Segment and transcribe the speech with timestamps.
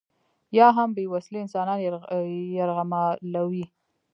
[0.57, 1.79] یا هم بې وسلې انسانان
[2.57, 3.65] یرغمالوي.